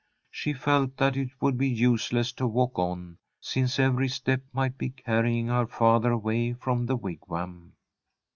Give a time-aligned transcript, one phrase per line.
[0.31, 4.89] She felt that it would be useless to walk on, since every step might be
[4.89, 7.73] carrying her farther away from the Wigwam.